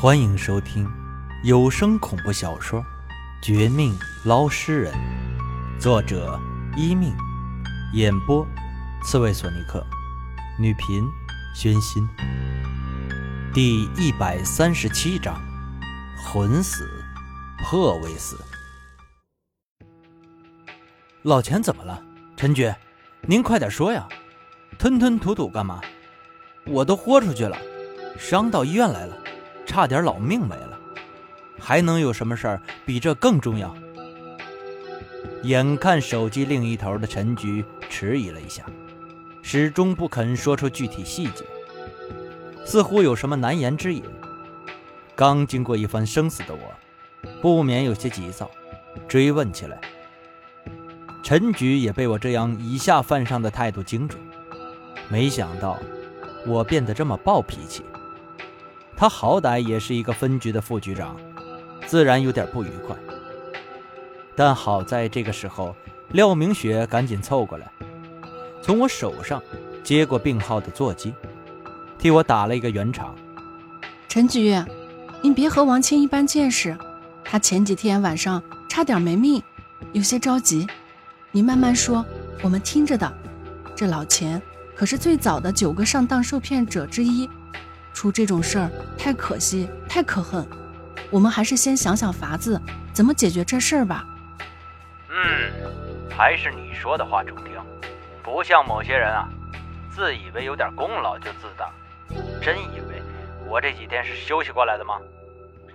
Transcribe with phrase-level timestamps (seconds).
[0.00, 0.88] 欢迎收听
[1.42, 2.80] 有声恐怖小说
[3.42, 4.94] 《绝命捞尸人》，
[5.80, 6.38] 作者
[6.76, 7.12] 一命，
[7.94, 8.46] 演播
[9.02, 9.84] 刺猬索尼克，
[10.56, 11.04] 女频
[11.52, 12.08] 宣心。
[13.52, 15.36] 第一百三十七章：
[16.16, 16.88] 魂死，
[17.64, 18.38] 魄未死。
[21.22, 22.00] 老钱怎么了？
[22.36, 22.72] 陈局，
[23.22, 24.06] 您快点说呀！
[24.78, 25.80] 吞吞吐吐干嘛？
[26.66, 27.58] 我都豁出去了，
[28.16, 29.16] 伤到医院来了，
[29.68, 30.80] 差点老命没了，
[31.60, 33.76] 还能有什么事儿比这更重要？
[35.42, 38.64] 眼看手机另一头的陈局迟疑了一下，
[39.42, 41.44] 始终不肯说出具体细节，
[42.64, 44.02] 似乎有什么难言之隐。
[45.14, 48.50] 刚经过一番生死的我，不免有些急躁，
[49.06, 49.78] 追问起来。
[51.22, 54.16] 陈局也被我这样以下犯上的态度惊住，
[55.10, 55.78] 没想到
[56.46, 57.84] 我变得这么暴脾气。
[59.00, 61.16] 他好歹也是一个分局的副局长，
[61.86, 62.96] 自然有点不愉快。
[64.34, 65.72] 但好在这个时候，
[66.08, 67.70] 廖明雪赶紧凑过来，
[68.60, 69.40] 从我手上
[69.84, 71.14] 接过病号的座机，
[71.96, 73.14] 替我打了一个圆场。
[74.08, 74.60] 陈局，
[75.22, 76.76] 您别和王清一般见识，
[77.22, 79.40] 他前几天晚上差点没命，
[79.92, 80.66] 有些着急。
[81.30, 82.04] 你慢慢说，
[82.42, 83.12] 我们听着的。
[83.76, 84.42] 这老钱
[84.74, 87.30] 可是最早的九个上当受骗者之一，
[87.98, 90.46] 出这种事儿太可惜，太可恨。
[91.10, 94.06] 我们还是先想想法子，怎么解决这事儿吧。
[95.10, 95.50] 嗯，
[96.08, 97.54] 还是你说的话中听，
[98.22, 99.28] 不像某些人啊，
[99.90, 101.72] 自以为有点功劳就自大，
[102.40, 103.02] 真以为
[103.48, 105.00] 我这几天是休息过来的吗？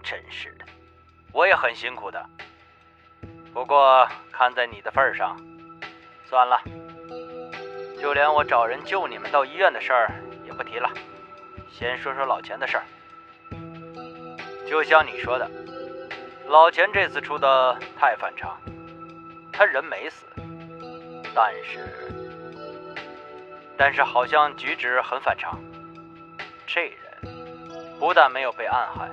[0.00, 0.64] 真是的，
[1.32, 2.24] 我也很辛苦的。
[3.52, 5.36] 不过看在你的份上，
[6.30, 6.56] 算了，
[8.00, 10.14] 就连我找人救你们到医院的事儿
[10.46, 10.88] 也不提了。
[11.72, 12.84] 先说说老钱的事儿。
[14.68, 15.50] 就像你说的，
[16.48, 18.60] 老钱这次出的太反常，
[19.52, 20.26] 他人没死，
[21.34, 22.12] 但是，
[23.76, 25.58] 但是好像举止很反常。
[26.66, 26.98] 这人
[27.98, 29.10] 不但没有被暗害，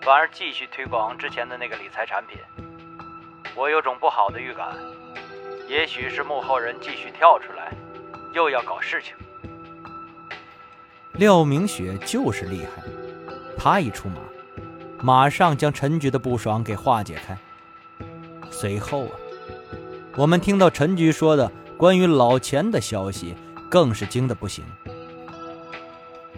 [0.00, 2.38] 反而继续推广之前的那个理财产品。
[3.54, 4.74] 我有种不好的预感，
[5.68, 7.70] 也许是幕后人继续跳出来，
[8.32, 9.14] 又要搞事情。
[11.14, 12.82] 廖明雪就是厉害，
[13.56, 14.16] 她一出马，
[15.02, 17.36] 马上将陈局的不爽给化解开。
[18.50, 19.12] 随后啊，
[20.16, 23.34] 我们听到陈局说的关于老钱的消息，
[23.68, 24.64] 更是惊得不行。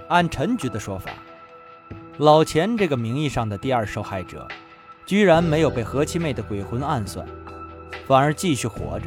[0.08, 1.12] 按陈局的说法，
[2.18, 4.46] 老钱这个名义上的第二受害者。
[5.06, 7.26] 居然没有被何七妹的鬼魂暗算，
[8.06, 9.06] 反而继续活着，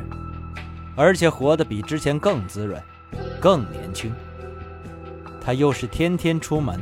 [0.96, 2.80] 而且活得比之前更滋润、
[3.42, 4.14] 更年轻。
[5.48, 6.78] 他又是天天出门，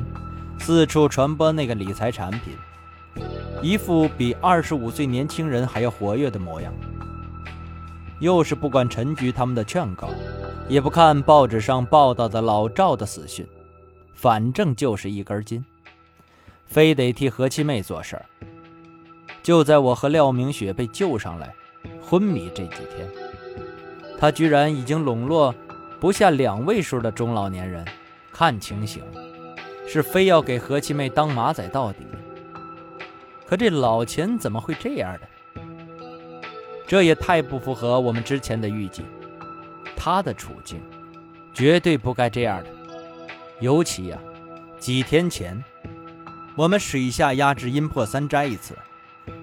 [0.58, 2.58] 四处传播那个理财产品，
[3.62, 6.74] 一副比二十五岁年轻人还要活跃的模样。
[8.20, 10.10] 又是不管陈局他们的劝告，
[10.68, 13.48] 也不看报纸上报道的老赵的死讯，
[14.16, 15.64] 反正就是一根筋，
[16.66, 18.26] 非得替何七妹做事儿。
[19.44, 21.54] 就在我和廖明雪被救上来、
[22.02, 23.08] 昏迷这几天，
[24.18, 25.54] 他居然已经笼络
[26.00, 27.86] 不下两位数的中老年人。
[28.38, 29.02] 看情形，
[29.88, 32.06] 是非要给何七妹当马仔到底。
[33.46, 35.62] 可这老钱怎么会这样的？
[36.86, 39.06] 这也太不符合我们之前的预计。
[39.96, 40.82] 他的处境
[41.54, 42.70] 绝对不该这样的。
[43.62, 44.20] 尤其呀，
[44.80, 45.64] 几天前
[46.58, 48.78] 我们水下压制阴魄三斋一次。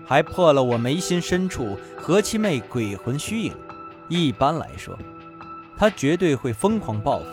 [0.05, 3.55] 还破了我眉心深处何七妹鬼魂虚影。
[4.09, 4.99] 一般来说，
[5.79, 7.27] 他绝对会疯狂报复，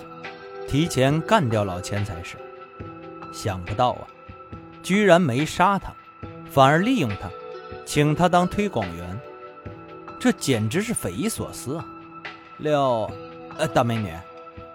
[0.69, 2.37] 提前干掉老钱才是。
[3.33, 4.05] 想不到啊，
[4.83, 5.91] 居然没杀他，
[6.47, 7.27] 反而利用他，
[7.87, 9.19] 请他当推广员，
[10.19, 11.85] 这简直是匪夷所思啊！
[12.59, 13.11] 六，
[13.57, 14.13] 呃，大美女，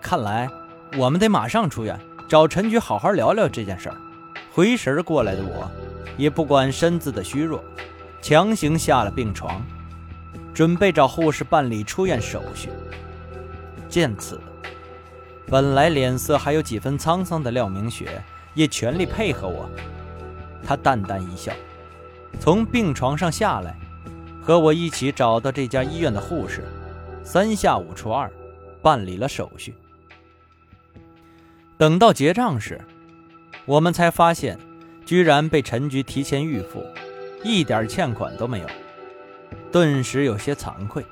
[0.00, 0.50] 看来
[0.98, 1.96] 我们得马上出院，
[2.28, 3.96] 找陈局好好聊聊这件事儿。
[4.52, 5.70] 回神过来的我，
[6.16, 7.62] 也不管身子的虚弱。
[8.20, 9.64] 强行下了病床，
[10.52, 12.68] 准备找护士办理出院手续。
[13.88, 14.40] 见此，
[15.46, 18.22] 本来脸色还有几分沧桑的廖明雪
[18.54, 19.68] 也全力配合我。
[20.64, 21.52] 她淡淡一笑，
[22.40, 23.76] 从病床上下来，
[24.42, 26.64] 和我一起找到这家医院的护士，
[27.22, 28.30] 三下五除二
[28.80, 29.74] 办理了手续。
[31.76, 32.80] 等到结账时，
[33.66, 34.58] 我们才发现，
[35.04, 36.84] 居然被陈局提前预付。
[37.42, 38.66] 一点欠款都没有，
[39.70, 41.04] 顿时有些惭愧。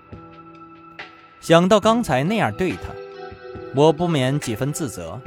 [1.40, 2.88] 想到刚才那样对他，
[3.74, 5.20] 我不免几分自责。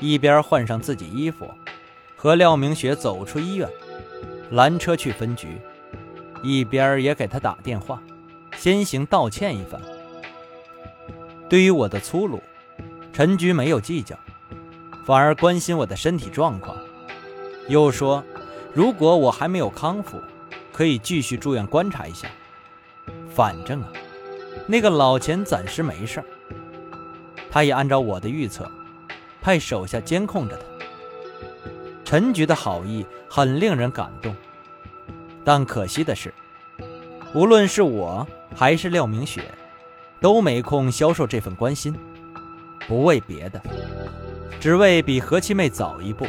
[0.00, 1.48] 一边换上自己衣服，
[2.16, 3.68] 和廖明雪走出医院，
[4.50, 5.58] 拦车去分局，
[6.42, 8.02] 一边也给他打电话，
[8.56, 9.80] 先行道歉一番。
[11.48, 12.42] 对于我的粗鲁，
[13.12, 14.18] 陈局没有计较，
[15.06, 16.76] 反而关心我的身体状况，
[17.68, 18.22] 又说，
[18.72, 20.20] 如果我还没有康复，
[20.72, 22.26] 可以继续住院观察一下。
[23.30, 23.92] 反正啊，
[24.66, 26.22] 那个老钱暂时没事
[27.54, 28.68] 他也按照我的预测，
[29.40, 30.64] 派手下监控着他。
[32.04, 34.34] 陈局的好意很令人感动，
[35.44, 36.34] 但可惜的是，
[37.32, 39.44] 无论是我还是廖明雪，
[40.20, 41.94] 都没空销售这份关心。
[42.88, 43.62] 不为别的，
[44.58, 46.26] 只为比何七妹早一步，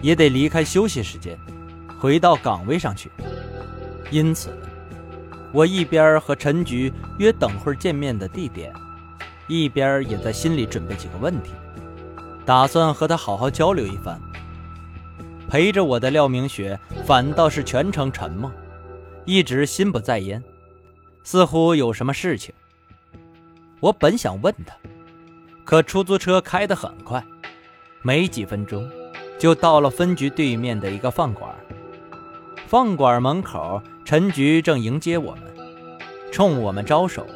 [0.00, 1.36] 也得离开休息时间，
[1.98, 3.10] 回到岗位上去。
[4.12, 4.56] 因此，
[5.50, 8.72] 我一边和陈局约等会见面的地点，
[9.46, 11.50] 一边也在心里准备几个问题，
[12.44, 14.20] 打算和他好好交流一番。
[15.48, 18.50] 陪着我的廖明雪反倒是全程沉默，
[19.26, 20.42] 一直心不在焉，
[21.24, 22.54] 似乎有什么事情。
[23.80, 24.74] 我本想问他，
[25.64, 27.22] 可出租车开得很快，
[28.00, 28.90] 没几分钟
[29.38, 31.54] 就到了分局对面的一个饭馆。
[32.66, 35.42] 饭馆门口，陈局正迎接我们，
[36.32, 37.26] 冲我们招手，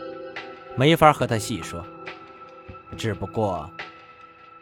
[0.75, 1.85] 没法和他细说。
[2.97, 3.71] 只不过，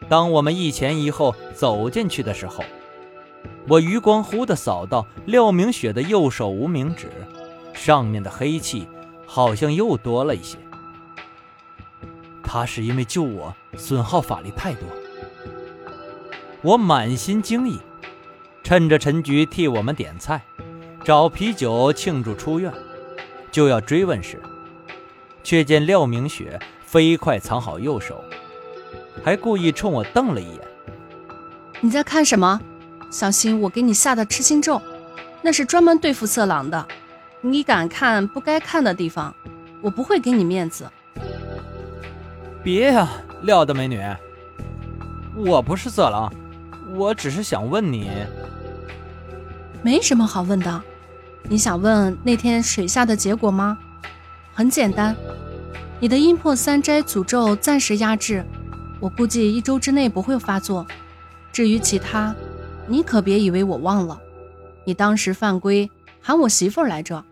[0.09, 2.63] 当我们一前一后走进去的时候。
[3.67, 7.09] 我余光忽地扫到廖明雪的右手无名指，
[7.73, 8.87] 上面的黑气
[9.25, 10.57] 好像又多了一些。
[12.43, 14.87] 他是因为救我损耗法力太多，
[16.61, 17.79] 我满心惊异，
[18.63, 20.43] 趁着陈局替我们点菜、
[21.03, 22.71] 找啤酒庆祝出院，
[23.51, 24.39] 就要追问时，
[25.43, 26.59] 却见廖明雪
[26.95, 28.23] 飞快藏好右手，
[29.21, 30.61] 还故意冲我瞪了一眼
[31.83, 32.61] ：“你在看什么？”
[33.11, 34.81] 小心我给你下的痴心咒，
[35.41, 36.87] 那是专门对付色狼的。
[37.41, 39.35] 你敢看不该看的地方，
[39.81, 40.89] 我不会给你面子。
[42.63, 43.09] 别呀，
[43.41, 44.01] 廖大美女，
[45.35, 46.33] 我不是色狼，
[46.95, 48.09] 我只是想问你。
[49.81, 50.81] 没什么好问的，
[51.43, 53.77] 你想问那天水下的结果吗？
[54.53, 55.13] 很简单，
[55.99, 58.45] 你的阴魄三斋诅咒暂时压制，
[58.99, 60.85] 我估计一周之内不会发作。
[61.51, 62.35] 至于其他，
[62.85, 64.19] 你可别以为我忘了，
[64.83, 65.89] 你当时犯规
[66.21, 67.23] 喊我媳妇来着。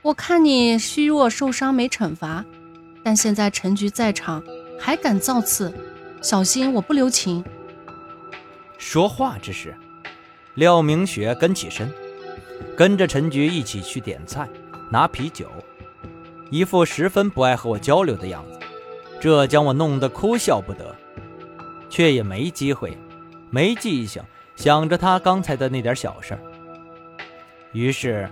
[0.00, 2.44] 我看你虚弱受伤没惩罚，
[3.04, 4.42] 但现在陈局在场，
[4.80, 5.72] 还敢造次，
[6.22, 7.44] 小心我不留情。
[8.78, 9.76] 说话之时，
[10.54, 11.92] 廖明雪跟起身，
[12.74, 14.48] 跟着陈局一起去点菜、
[14.90, 15.46] 拿啤酒，
[16.52, 18.58] 一副十分不爱和我交流的样子，
[19.18, 20.94] 这将我弄得哭笑不得，
[21.88, 22.94] 却也没机会，
[23.48, 24.22] 没记性。
[24.54, 26.38] 想着他刚才的那点小事，
[27.72, 28.28] 于是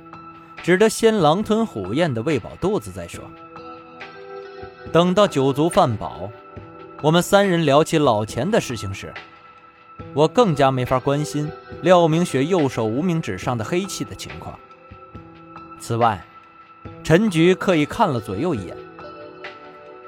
[0.62, 3.24] 只得先狼吞虎咽的喂饱肚子再说。
[4.92, 6.30] 等到酒足饭饱，
[7.00, 9.14] 我们三人聊起老钱的事情时，
[10.12, 11.50] 我更加没法关心
[11.80, 14.58] 廖明雪右手无名指上的黑气的情况。
[15.80, 16.22] 此外，
[17.02, 18.76] 陈局刻意看了左右一眼，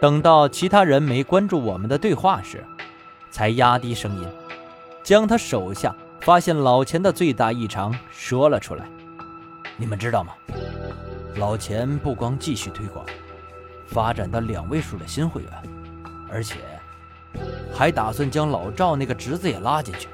[0.01, 2.65] 等到其他人没关注我们的对话时，
[3.31, 4.29] 才压低声音。
[5.03, 8.87] 将他手下发现老钱的最大异常说了出来。
[9.76, 10.33] 你们知道吗？
[11.37, 13.05] 老钱不光继续推广，
[13.87, 15.50] 发展到两位数的新会员，
[16.31, 16.61] 而且
[17.75, 20.09] 还打算将老赵那个侄子也拉进去。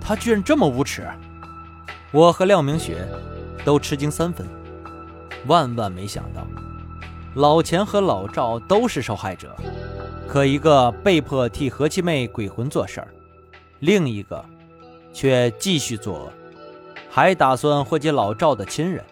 [0.00, 1.06] 他居然这么无耻！
[2.10, 3.06] 我和廖明雪
[3.64, 4.44] 都吃惊三分。
[5.46, 6.46] 万万没想到，
[7.34, 9.54] 老钱和老赵都是受害者，
[10.26, 13.08] 可一个被迫替何七妹鬼魂做事儿。
[13.80, 14.42] 另一个，
[15.12, 16.32] 却继续作恶，
[17.10, 19.04] 还打算祸及老赵的亲人。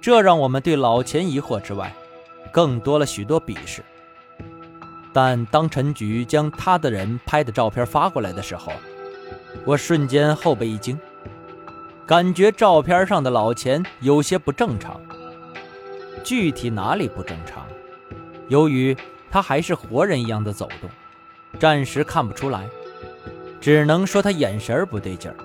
[0.00, 1.92] 这让我们对老钱疑惑之外，
[2.52, 3.82] 更多了许多鄙视。
[5.12, 8.70] 但当陈局将他的人拍的照片发过来的时候，
[9.64, 10.96] 我瞬间后背一惊，
[12.06, 15.00] 感觉照片上的老钱有些不正常。
[16.28, 17.66] 具体哪里不正常？
[18.48, 18.94] 由于
[19.30, 20.90] 他还是活人一样的走动，
[21.58, 22.68] 暂时看不出来。
[23.58, 25.36] 只能说他眼神不对劲儿。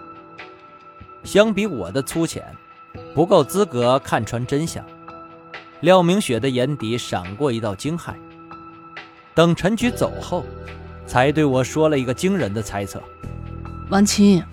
[1.24, 2.44] 相比我的粗浅，
[3.16, 4.86] 不够资格看穿真相。
[5.80, 8.16] 廖明雪的眼底闪过一道惊骇。
[9.34, 10.44] 等陈局走后，
[11.08, 13.02] 才对我说了一个惊人的猜测：
[13.90, 14.44] 王青，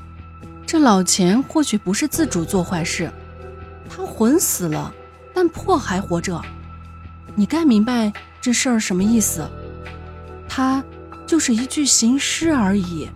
[0.65, 3.11] 这老钱或许不是自主做坏事，
[3.89, 4.95] 他魂死了，
[5.35, 6.41] 但破还活着。
[7.35, 9.49] 你该明白这事儿什么意思？
[10.49, 10.83] 他
[11.27, 13.09] 就是一具行尸而已。